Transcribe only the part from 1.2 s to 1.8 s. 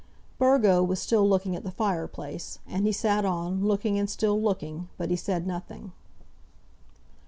looking at the